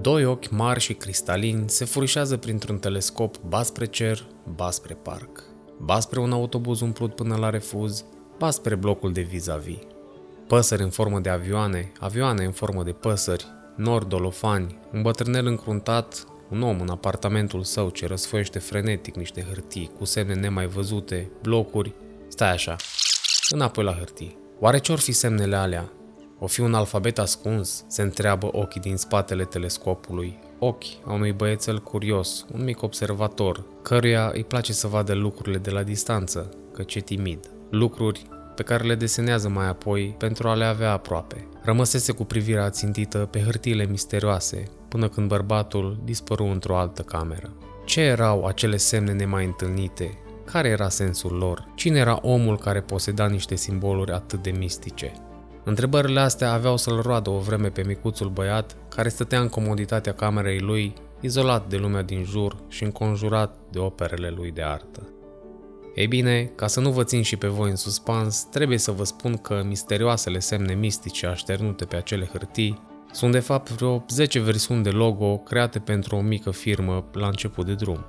[0.00, 5.42] Doi ochi mari și cristalini se furișează printr-un telescop ba spre cer, ba spre parc,
[5.78, 8.04] ba spre un autobuz umplut până la refuz,
[8.38, 9.78] ba spre blocul de vis-a-vis.
[10.46, 13.46] Păsări în formă de avioane, avioane în formă de păsări,
[13.76, 19.90] nori dolofani, un bătrânel încruntat, un om în apartamentul său ce răsfoiește frenetic niște hârtii
[19.98, 21.94] cu semne nemai văzute, blocuri,
[22.28, 22.76] stai așa,
[23.48, 24.38] înapoi la hârtii.
[24.60, 25.92] Oare ce-or fi semnele alea?
[26.42, 27.84] O fi un alfabet ascuns?
[27.88, 30.38] Se întreabă ochii din spatele telescopului.
[30.58, 35.70] Ochi a unui băiețel curios, un mic observator, căruia îi place să vadă lucrurile de
[35.70, 37.50] la distanță, căci e timid.
[37.70, 41.48] Lucruri pe care le desenează mai apoi pentru a le avea aproape.
[41.62, 47.52] Rămăsese cu privirea țintită pe hârtiile misterioase, până când bărbatul dispăru într-o altă cameră.
[47.84, 50.18] Ce erau acele semne nemai întâlnite?
[50.44, 51.68] Care era sensul lor?
[51.74, 55.12] Cine era omul care poseda niște simboluri atât de mistice?
[55.70, 60.60] Întrebările astea aveau să-l roadă o vreme pe micuțul băiat care stătea în comoditatea camerei
[60.60, 65.08] lui, izolat de lumea din jur și înconjurat de operele lui de artă.
[65.94, 69.04] Ei bine, ca să nu vă țin și pe voi în suspans, trebuie să vă
[69.04, 72.80] spun că misterioasele semne mistice așternute pe acele hârtii
[73.12, 77.66] sunt de fapt vreo 10 versiuni de logo create pentru o mică firmă la început
[77.66, 78.04] de drum.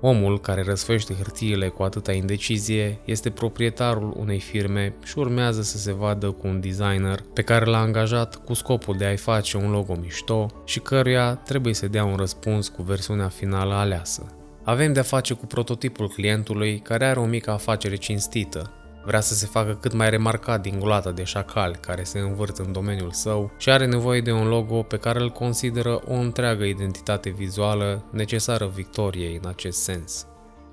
[0.00, 5.92] Omul care răsfăiește hârtiile cu atâta indecizie este proprietarul unei firme și urmează să se
[5.92, 9.94] vadă cu un designer pe care l-a angajat cu scopul de a-i face un logo
[9.94, 14.26] mișto și căruia trebuie să dea un răspuns cu versiunea finală aleasă.
[14.62, 18.72] Avem de-a face cu prototipul clientului care are o mică afacere cinstită,
[19.06, 22.72] Vrea să se facă cât mai remarcat din gulata de șacal care se învârt în
[22.72, 27.30] domeniul său și are nevoie de un logo pe care îl consideră o întreagă identitate
[27.30, 30.26] vizuală necesară victoriei în acest sens.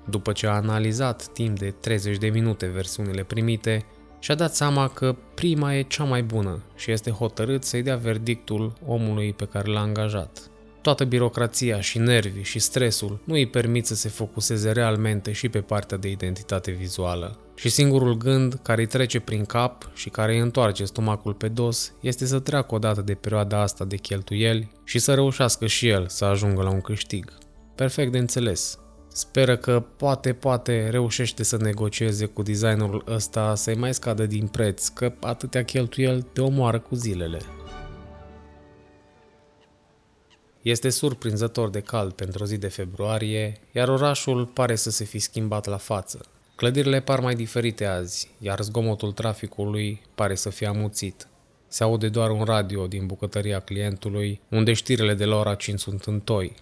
[0.08, 3.86] După ce a analizat timp de 30 de minute versiunile primite,
[4.18, 8.72] și-a dat seama că prima e cea mai bună și este hotărât să-i dea verdictul
[8.86, 10.50] omului pe care l-a angajat.
[10.84, 15.60] Toată birocrația și nervii și stresul nu îi permit să se focuseze realmente și pe
[15.60, 17.38] partea de identitate vizuală.
[17.54, 21.92] Și singurul gând care îi trece prin cap și care îi întoarce stomacul pe dos
[22.00, 26.24] este să treacă odată de perioada asta de cheltuieli și să reușească și el să
[26.24, 27.32] ajungă la un câștig.
[27.74, 28.78] Perfect de înțeles.
[29.08, 34.88] Speră că poate, poate reușește să negocieze cu designerul ăsta să-i mai scadă din preț,
[34.88, 37.38] că atâtea cheltuieli te omoară cu zilele.
[40.64, 45.18] Este surprinzător de cald pentru o zi de februarie, iar orașul pare să se fi
[45.18, 46.26] schimbat la față.
[46.56, 51.28] Clădirile par mai diferite azi, iar zgomotul traficului pare să fie amuțit.
[51.68, 56.04] Se aude doar un radio din bucătăria clientului, unde știrile de la ora 5 sunt
[56.04, 56.54] în toi.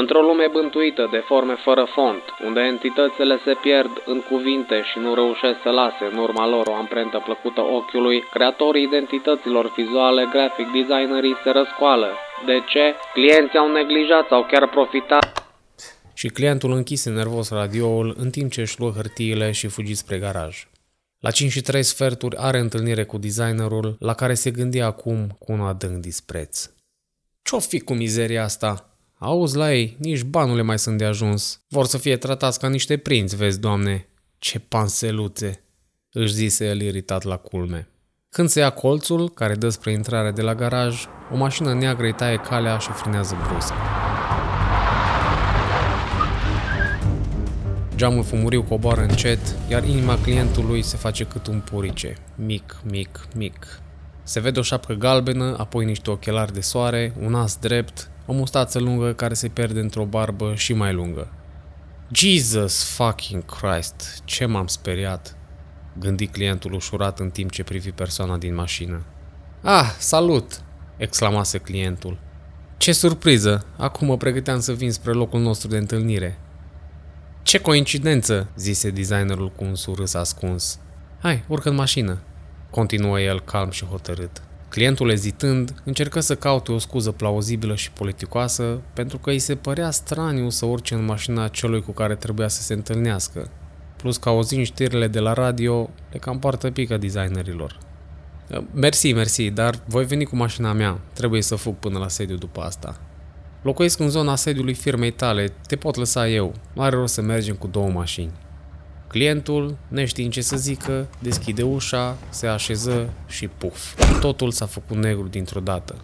[0.00, 5.10] Într-o lume bântuită de forme fără font, unde entitățile se pierd în cuvinte și nu
[5.20, 11.40] reușesc să lase în urma lor o amprentă plăcută ochiului, creatorii identităților vizuale, graphic designerii
[11.42, 12.10] se răscoală.
[12.50, 12.84] De ce?
[13.16, 15.26] Clienții au neglijat sau chiar profitat
[16.20, 20.68] și clientul închise nervos radioul în timp ce își luă hârtiile și fugi spre garaj.
[21.18, 25.52] La 5 și 3 sferturi are întâlnire cu designerul, la care se gândi acum cu
[25.52, 26.70] un adânc dispreț.
[27.42, 28.93] Ce-o fi cu mizeria asta?
[29.18, 31.60] Auzi la ei, nici banurile mai sunt de ajuns.
[31.68, 34.08] Vor să fie tratați ca niște prinți, vezi, doamne.
[34.38, 35.64] Ce panseluțe,
[36.12, 37.88] își zise el iritat la culme.
[38.28, 42.12] Când se ia colțul, care dă spre intrarea de la garaj, o mașină neagră îi
[42.12, 43.72] taie calea și frânează brusc.
[47.96, 52.16] Geamul fumuriu coboară încet, iar inima clientului se face cât un purice.
[52.36, 53.80] Mic, mic, mic.
[54.22, 58.78] Se vede o șapcă galbenă, apoi niște ochelari de soare, un nas drept, o mustață
[58.78, 61.32] lungă care se pierde într-o barbă și mai lungă.
[62.12, 65.36] Jesus fucking Christ, ce m-am speriat,
[65.98, 69.04] gândi clientul ușurat în timp ce privi persoana din mașină.
[69.62, 70.62] Ah, salut,
[70.96, 72.18] exclamase clientul.
[72.76, 76.38] Ce surpriză, acum mă pregăteam să vin spre locul nostru de întâlnire.
[77.42, 80.78] Ce coincidență, zise designerul cu un surâs ascuns.
[81.20, 82.18] Hai, urcă în mașină,
[82.70, 84.42] continuă el calm și hotărât.
[84.74, 89.90] Clientul ezitând, încercă să caute o scuză plauzibilă și politicoasă, pentru că îi se părea
[89.90, 93.50] straniu să urce în mașina celui cu care trebuia să se întâlnească.
[93.96, 97.78] Plus că auzind știrile de la radio, le cam poartă pică designerilor.
[98.72, 101.00] Mersi, mersi, dar voi veni cu mașina mea.
[101.12, 103.00] Trebuie să fug până la sediu după asta.
[103.62, 106.54] Locuiesc în zona sediului firmei tale, te pot lăsa eu.
[106.72, 108.32] Nu are rost să mergem cu două mașini.
[109.14, 113.94] Clientul, neștiind ce să zică, deschide ușa, se așeză și puf.
[114.20, 115.96] Totul s-a făcut negru dintr-o dată.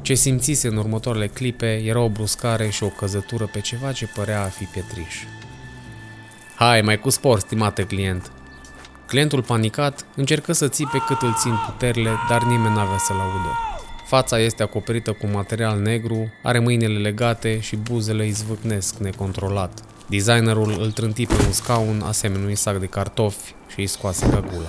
[0.00, 4.42] Ce simțise în următoarele clipe era o bruscare și o căzătură pe ceva ce părea
[4.42, 5.14] a fi pietriș.
[6.56, 8.32] Hai, mai cu spor, stimate client,
[9.06, 13.69] Clientul panicat încercă să țipe cât îl țin puterile, dar nimeni n-avea să-l audă.
[14.10, 19.82] Fața este acoperită cu material negru, are mâinile legate și buzele îi zvâcnesc necontrolat.
[20.08, 24.68] Designerul îl trânti pe un scaun asemenea unui sac de cartofi și îi scoase gula.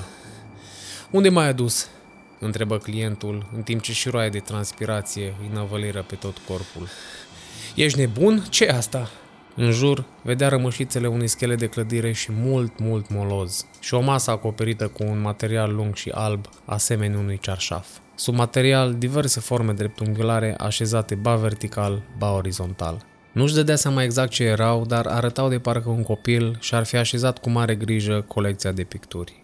[1.11, 1.87] Unde mai ai dus?"
[2.39, 6.87] întrebă clientul, în timp ce șiroaia de transpirație îi năvăliră pe tot corpul.
[7.75, 8.45] Ești nebun?
[8.49, 9.09] ce asta?"
[9.55, 14.31] În jur, vedea rămășițele unui schelet de clădire și mult, mult moloz și o masă
[14.31, 17.87] acoperită cu un material lung și alb, asemenea unui cearșaf.
[18.21, 23.05] Sub material, diverse forme dreptunghiulare așezate ba vertical, ba orizontal.
[23.33, 27.39] Nu-și dădea seama exact ce erau, dar arătau de parcă un copil și-ar fi așezat
[27.39, 29.43] cu mare grijă colecția de picturi.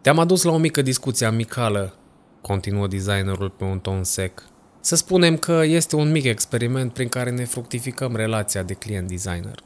[0.00, 1.94] Te-am adus la o mică discuție amicală,
[2.40, 4.42] continuă designerul pe un ton sec.
[4.80, 9.62] Să spunem că este un mic experiment prin care ne fructificăm relația de client-designer.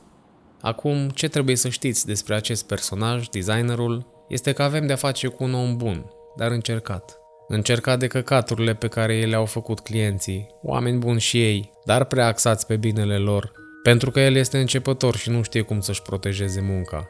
[0.61, 5.45] Acum, ce trebuie să știți despre acest personaj, designerul, este că avem de-a face cu
[5.45, 6.05] un om bun,
[6.37, 7.19] dar încercat.
[7.49, 12.27] Încercat de căcaturile pe care ei le-au făcut clienții, oameni buni și ei, dar prea
[12.27, 13.53] axați pe binele lor,
[13.83, 17.07] pentru că el este începător și nu știe cum să-și protejeze munca.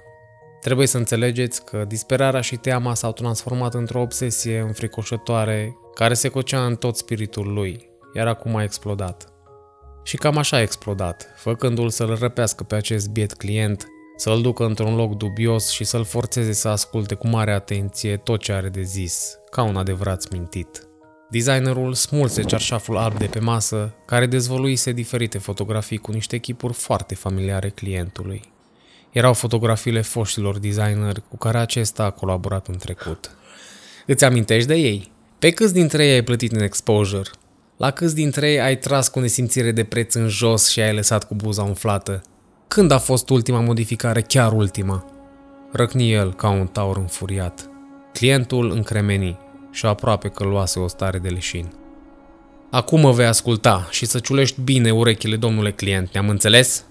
[0.60, 6.64] Trebuie să înțelegeți că disperarea și teama s-au transformat într-o obsesie înfricoșătoare care se cocea
[6.64, 9.32] în tot spiritul lui, iar acum a explodat.
[10.02, 13.86] Și cam așa a explodat, făcându-l să-l răpească pe acest biet client,
[14.16, 18.52] să-l ducă într-un loc dubios și să-l forțeze să asculte cu mare atenție tot ce
[18.52, 20.88] are de zis, ca un adevărat smintit.
[21.30, 27.14] Designerul smulse cearșaful alb de pe masă, care dezvoluise diferite fotografii cu niște chipuri foarte
[27.14, 28.42] familiare clientului.
[29.10, 33.36] Erau fotografiile foștilor designeri cu care acesta a colaborat în trecut.
[34.06, 35.12] Îți amintești de ei?
[35.38, 37.30] Pe câți dintre ei ai plătit în exposure?
[37.76, 41.24] La câți dintre ei ai tras cu nesimțire de preț în jos și ai lăsat
[41.24, 42.22] cu buza umflată?
[42.68, 45.04] Când a fost ultima modificare, chiar ultima?
[45.72, 47.68] Răcni el ca un taur înfuriat.
[48.12, 49.42] Clientul încremeni
[49.74, 51.72] și aproape că luase o stare de leșin.
[52.70, 56.84] Acum mă vei asculta și să ciulești bine urechile, domnule client, ne-am înțeles?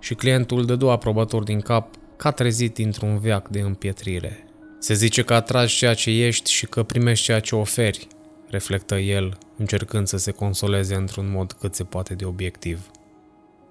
[0.00, 4.44] Și clientul dădu aprobator din cap, ca trezit dintr-un veac de împietrire.
[4.78, 8.08] Se zice că atragi ceea ce ești și că primești ceea ce oferi,
[8.48, 12.90] reflectă el, încercând să se consoleze într-un mod cât se poate de obiectiv.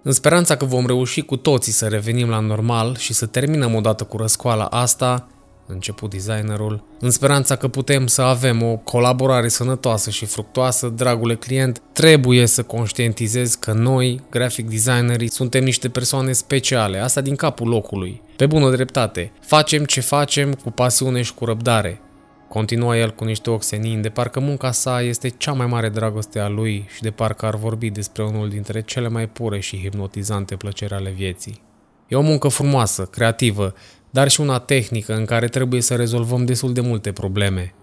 [0.04, 4.04] În speranța că vom reuși cu toții să revenim la normal și să terminăm odată
[4.04, 5.28] cu răscoala asta,
[5.68, 11.81] început designerul, în speranța că putem să avem o colaborare sănătoasă și fructoasă, dragule client,
[11.94, 18.22] trebuie să conștientizez că noi, graphic designerii, suntem niște persoane speciale, asta din capul locului.
[18.36, 22.02] Pe bună dreptate, facem ce facem cu pasiune și cu răbdare.
[22.48, 26.40] Continua el cu niște ochi senini, de parcă munca sa este cea mai mare dragoste
[26.40, 30.56] a lui și de parcă ar vorbi despre unul dintre cele mai pure și hipnotizante
[30.56, 31.62] plăceri ale vieții.
[32.07, 33.74] E o muncă frumoasă, creativă,
[34.12, 37.74] dar și una tehnică în care trebuie să rezolvăm destul de multe probleme.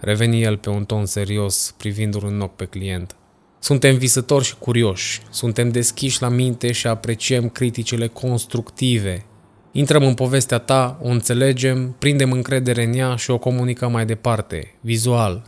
[0.00, 3.16] Reveni el pe un ton serios, privindu-l în ochi pe client.
[3.58, 9.24] Suntem visători și curioși, suntem deschiși la minte și apreciem criticile constructive.
[9.72, 14.74] Intrăm în povestea ta, o înțelegem, prindem încredere în ea și o comunicăm mai departe,
[14.80, 15.42] vizual.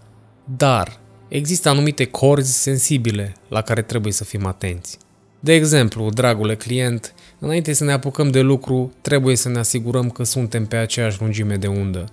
[0.57, 4.99] Dar există anumite corzi sensibile la care trebuie să fim atenți.
[5.41, 7.14] De exemplu, dragule client,
[7.44, 11.56] înainte să ne apucăm de lucru, trebuie să ne asigurăm că suntem pe aceeași lungime
[11.56, 12.05] de undă.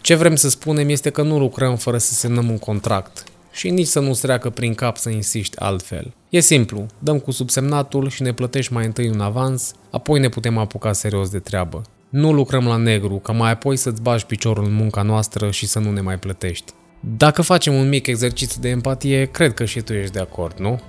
[0.00, 3.86] Ce vrem să spunem este că nu lucrăm fără să semnăm un contract și nici
[3.86, 6.14] să nu-ți treacă prin cap să insiști altfel.
[6.28, 10.58] E simplu, dăm cu subsemnatul și ne plătești mai întâi un avans, apoi ne putem
[10.58, 11.82] apuca serios de treabă.
[12.08, 15.78] Nu lucrăm la negru, ca mai apoi să-ți bagi piciorul în munca noastră și să
[15.78, 16.72] nu ne mai plătești.
[17.16, 20.80] Dacă facem un mic exercițiu de empatie, cred că și tu ești de acord, nu?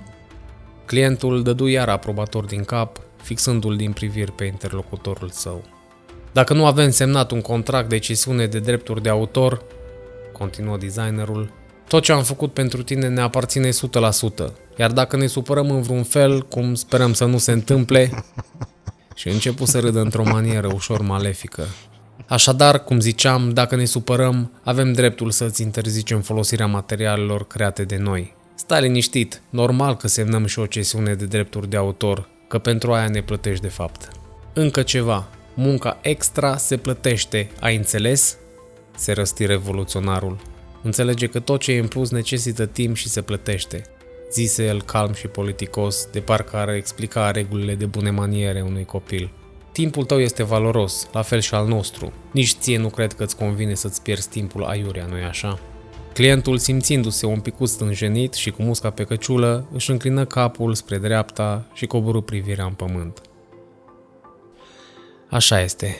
[0.86, 5.64] Clientul dădu iar aprobator din cap, fixându-l din priviri pe interlocutorul său.
[6.32, 9.62] Dacă nu avem semnat un contract de cesiune de drepturi de autor,
[10.32, 11.52] continuă designerul,
[11.88, 13.72] tot ce am făcut pentru tine ne aparține 100%,
[14.76, 18.24] iar dacă ne supărăm în vreun fel, cum sperăm să nu se întâmple,
[19.14, 21.66] și începu să râdă într-o manieră ușor malefică.
[22.26, 28.35] Așadar, cum ziceam, dacă ne supărăm, avem dreptul să-ți interzicem folosirea materialelor create de noi.
[28.58, 33.08] Stai liniștit, normal că semnăm și o cesiune de drepturi de autor, că pentru aia
[33.08, 34.08] ne plătești de fapt.
[34.52, 38.36] Încă ceva, munca extra se plătește, ai înțeles?
[38.96, 40.38] Se răsti revoluționarul.
[40.82, 43.82] Înțelege că tot ce e în plus necesită timp și se plătește.
[44.32, 49.30] Zise el calm și politicos, de parcă ar explica regulile de bune maniere unui copil.
[49.72, 52.12] Timpul tău este valoros, la fel și al nostru.
[52.30, 55.58] Nici ție nu cred că îți convine să-ți pierzi timpul aiurea, nu-i așa?
[56.16, 61.66] Clientul, simțindu-se un pic stânjenit și cu musca pe căciulă, își înclină capul spre dreapta
[61.72, 63.20] și coborâ privirea în pământ.
[65.30, 65.96] Așa este.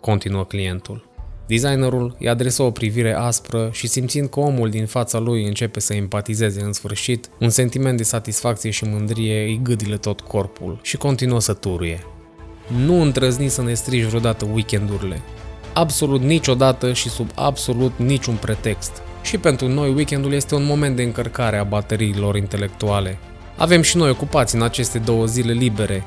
[0.00, 1.08] continuă clientul.
[1.46, 5.94] Designerul îi adresă o privire aspră și simțind că omul din fața lui începe să
[5.94, 11.40] empatizeze în sfârșit, un sentiment de satisfacție și mândrie îi gâdile tot corpul și continuă
[11.40, 12.04] să turuie.
[12.84, 15.20] Nu îndrăzni să ne strici vreodată weekendurile.
[15.74, 19.02] Absolut niciodată și sub absolut niciun pretext.
[19.22, 23.18] Și pentru noi weekendul este un moment de încărcare a bateriilor intelectuale.
[23.56, 26.04] Avem și noi ocupați în aceste două zile libere,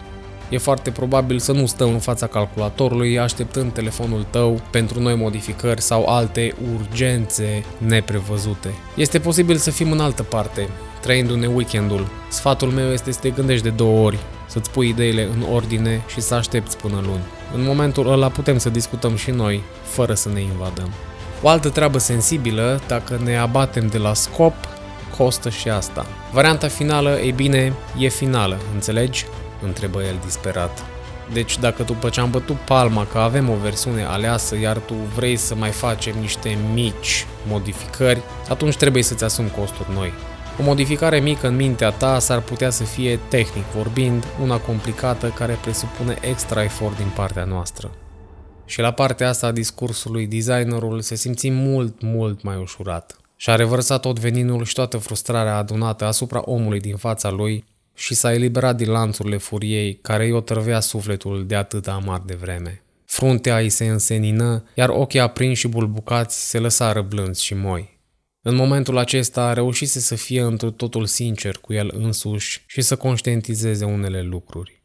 [0.52, 5.82] e foarte probabil să nu stăm în fața calculatorului așteptând telefonul tău pentru noi modificări
[5.82, 8.70] sau alte urgențe neprevăzute.
[8.96, 10.70] Este posibil să fim în altă parte,
[11.02, 12.08] trăindu-ne weekendul.
[12.30, 16.22] Sfatul meu este să te gândești de două ori, să-ți pui ideile în ordine și
[16.22, 17.24] să aștepți până luni.
[17.56, 20.94] În momentul ăla putem să discutăm și noi, fără să ne invadăm.
[21.42, 24.54] O altă treabă sensibilă, dacă ne abatem de la scop,
[25.18, 26.06] costă și asta.
[26.32, 29.26] Varianta finală, e bine, e finală, înțelegi?
[29.64, 30.84] întrebă el disperat.
[31.34, 35.36] Deci dacă după ce am bătut palma că avem o versiune aleasă, iar tu vrei
[35.36, 40.14] să mai facem niște mici modificări, atunci trebuie să-ți asumi costuri noi.
[40.60, 45.58] O modificare mică în mintea ta s-ar putea să fie, tehnic vorbind, una complicată care
[45.62, 47.92] presupune extra efort din partea noastră.
[48.72, 53.20] Și la partea asta a discursului, designerul se simți mult, mult mai ușurat.
[53.36, 57.64] Și-a revărsat tot veninul și toată frustrarea adunată asupra omului din fața lui
[57.96, 62.84] și s-a eliberat din lanțurile furiei care îi otrăvea sufletul de atât amar de vreme.
[63.06, 68.00] Fruntea îi se însenină, iar ochii aprinși și bulbucați se lăsară blânzi și moi.
[68.42, 73.86] În momentul acesta reușise să fie într totul sincer cu el însuși și să conștientizeze
[73.86, 74.84] unele lucruri.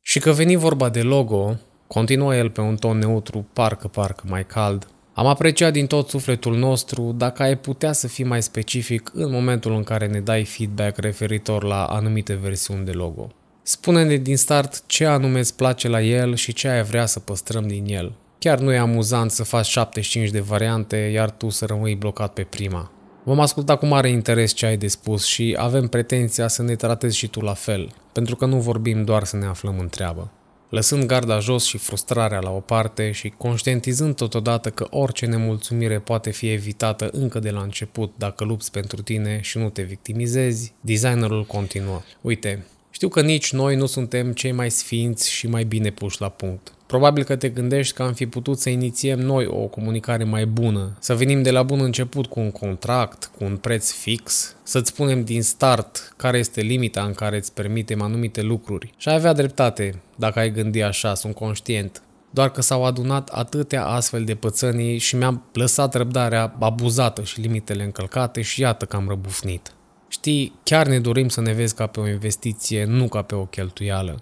[0.00, 1.58] Și că veni vorba de logo,
[1.94, 7.14] continuă el pe un ton neutru, parcă-parcă mai cald, am apreciat din tot sufletul nostru
[7.16, 11.64] dacă ai putea să fii mai specific în momentul în care ne dai feedback referitor
[11.64, 13.28] la anumite versiuni de logo.
[13.62, 17.66] Spune-ne din start ce anume îți place la el și ce ai vrea să păstrăm
[17.66, 18.12] din el.
[18.38, 22.42] Chiar nu e amuzant să faci 75 de variante, iar tu să rămâi blocat pe
[22.42, 22.90] prima.
[23.24, 27.16] Vom asculta cu mare interes ce ai de spus și avem pretenția să ne tratezi
[27.16, 30.30] și tu la fel, pentru că nu vorbim doar să ne aflăm în treabă
[30.72, 36.30] lăsând garda jos și frustrarea la o parte și conștientizând totodată că orice nemulțumire poate
[36.30, 41.44] fi evitată încă de la început dacă lupți pentru tine și nu te victimizezi, designerul
[41.44, 42.00] continuă.
[42.20, 46.28] Uite, știu că nici noi nu suntem cei mai sfinți și mai bine puși la
[46.28, 46.72] punct.
[46.92, 50.96] Probabil că te gândești că am fi putut să inițiem noi o comunicare mai bună,
[50.98, 55.24] să venim de la bun început cu un contract, cu un preț fix, să-ți spunem
[55.24, 58.94] din start care este limita în care îți permitem anumite lucruri.
[58.96, 62.02] Și ai avea dreptate, dacă ai gândi așa, sunt conștient.
[62.30, 67.82] Doar că s-au adunat atâtea astfel de pățănii și mi-am lăsat răbdarea abuzată și limitele
[67.82, 69.72] încălcate și iată că am răbufnit.
[70.08, 73.44] Știi, chiar ne dorim să ne vezi ca pe o investiție, nu ca pe o
[73.44, 74.20] cheltuială.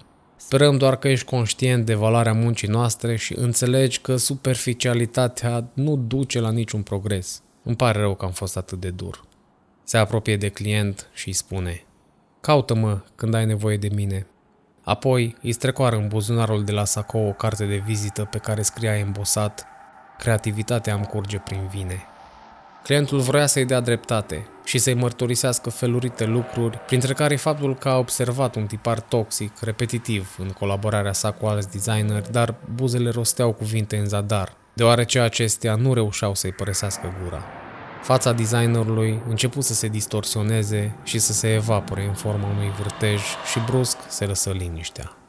[0.50, 6.40] Sperăm doar că ești conștient de valoarea muncii noastre și înțelegi că superficialitatea nu duce
[6.40, 7.42] la niciun progres.
[7.62, 9.24] Îmi pare rău că am fost atât de dur.
[9.84, 11.84] Se apropie de client și îi spune
[12.40, 14.26] Caută-mă când ai nevoie de mine.
[14.82, 18.96] Apoi îi strecoară în buzunarul de la saco o carte de vizită pe care scria
[18.96, 19.66] embosat
[20.18, 22.09] Creativitatea îmi curge prin vine.
[22.82, 27.98] Clientul vrea să-i dea dreptate și să-i mărturisească felurite lucruri, printre care faptul că a
[27.98, 33.96] observat un tipar toxic, repetitiv, în colaborarea sa cu alți designeri, dar buzele rosteau cuvinte
[33.96, 37.42] în zadar, deoarece acestea nu reușeau să-i părăsească gura.
[38.02, 43.20] Fața designerului început să se distorsioneze și să se evapore în forma unui vârtej
[43.50, 45.19] și brusc se lăsă liniștea.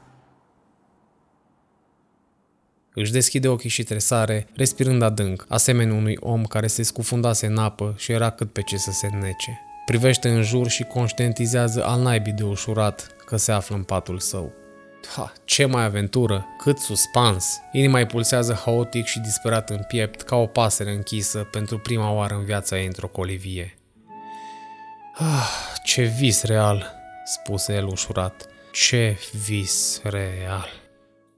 [2.94, 7.94] Își deschide ochii și tresare, respirând adânc, asemenea unui om care se scufundase în apă
[7.98, 9.62] și era cât pe ce să se nece.
[9.86, 14.52] Privește în jur și conștientizează al naibii de ușurat că se află în patul său.
[15.16, 17.62] Ha, ce mai aventură, cât suspans!
[17.72, 22.34] Inima îi pulsează haotic și disperat în piept, ca o pasăre închisă pentru prima oară
[22.34, 23.78] în viața ei într-o colivie.
[25.18, 25.50] Ah,
[25.84, 26.94] ce vis real,
[27.26, 28.46] spuse el ușurat.
[28.72, 30.81] Ce vis real.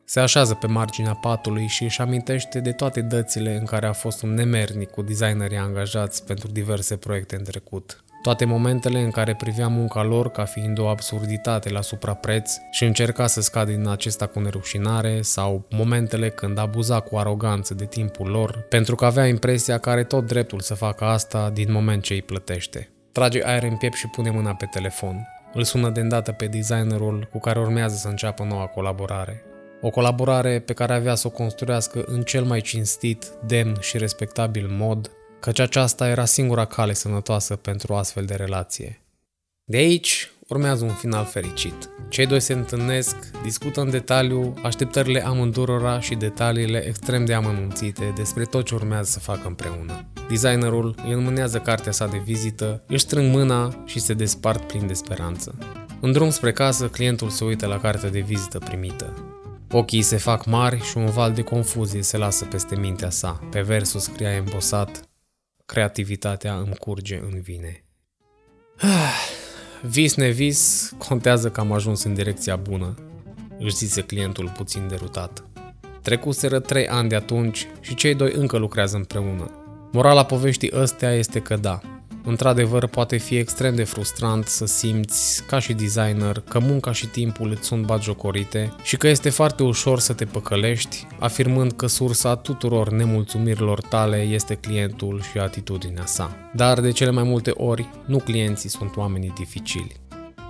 [0.05, 4.21] Se așează pe marginea patului și își amintește de toate dățile în care a fost
[4.21, 8.03] un nemernic cu designerii angajați pentru diverse proiecte în trecut.
[8.21, 13.27] Toate momentele în care privea munca lor ca fiind o absurditate la suprapreț și încerca
[13.27, 18.65] să scadă din acesta cu nerușinare sau momentele când abuza cu aroganță de timpul lor
[18.69, 22.21] pentru că avea impresia că are tot dreptul să facă asta din moment ce îi
[22.21, 22.89] plătește.
[23.11, 25.27] Trage aer în piept și pune mâna pe telefon.
[25.53, 29.43] Îl sună de îndată pe designerul cu care urmează să înceapă noua colaborare.
[29.85, 34.67] O colaborare pe care avea să o construiască în cel mai cinstit, demn și respectabil
[34.69, 39.01] mod, căci aceasta era singura cale sănătoasă pentru o astfel de relație.
[39.63, 41.89] De aici, urmează un final fericit.
[42.09, 48.43] Cei doi se întâlnesc, discută în detaliu așteptările amândurora și detaliile extrem de amănunțite despre
[48.43, 50.05] tot ce urmează să facă împreună.
[50.29, 54.93] Designerul îi înmânează cartea sa de vizită, își strâng mâna și se despart plin de
[54.93, 55.55] speranță.
[56.01, 59.32] În drum spre casă, clientul se uită la cartea de vizită primită.
[59.75, 63.39] Ochii se fac mari și un val de confuzie se lasă peste mintea sa.
[63.51, 65.09] Pe versul scria embosat,
[65.65, 67.85] creativitatea îmi curge în vine.
[69.81, 72.95] Vis nevis, contează că am ajuns în direcția bună,
[73.59, 75.43] își zise clientul puțin derutat.
[76.01, 79.51] Trecuseră trei ani de atunci și cei doi încă lucrează împreună.
[79.91, 81.79] Morala poveștii ăstea este că da,
[82.25, 87.49] Într-adevăr, poate fi extrem de frustrant să simți, ca și designer, că munca și timpul
[87.49, 92.89] îți sunt batjocorite și că este foarte ușor să te păcălești, afirmând că sursa tuturor
[92.91, 96.35] nemulțumirilor tale este clientul și atitudinea sa.
[96.53, 100.01] Dar, de cele mai multe ori, nu clienții sunt oamenii dificili.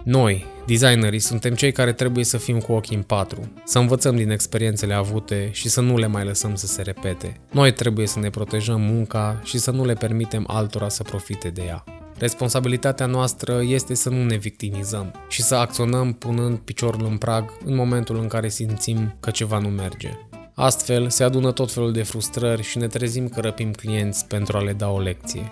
[0.03, 4.29] Noi, designerii, suntem cei care trebuie să fim cu ochii în patru, să învățăm din
[4.29, 7.39] experiențele avute și să nu le mai lăsăm să se repete.
[7.51, 11.61] Noi trebuie să ne protejăm munca și să nu le permitem altora să profite de
[11.67, 11.83] ea.
[12.17, 17.75] Responsabilitatea noastră este să nu ne victimizăm și să acționăm punând piciorul în prag în
[17.75, 20.09] momentul în care simțim că ceva nu merge.
[20.55, 24.63] Astfel, se adună tot felul de frustrări și ne trezim că răpim clienți pentru a
[24.63, 25.51] le da o lecție.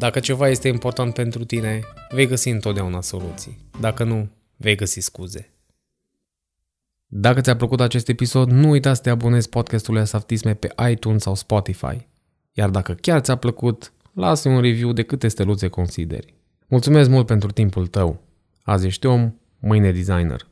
[0.00, 1.80] Dacă ceva este important pentru tine,
[2.10, 3.58] vei găsi întotdeauna soluții.
[3.80, 5.52] Dacă nu, vei găsi scuze.
[7.06, 11.34] Dacă ți-a plăcut acest episod, nu uita să te abonezi podcastului Asaftisme pe iTunes sau
[11.34, 12.06] Spotify.
[12.52, 16.34] Iar dacă chiar ți-a plăcut, lasă un review de câte steluțe consideri.
[16.66, 18.20] Mulțumesc mult pentru timpul tău.
[18.62, 20.48] Azi ești om, mâine designer.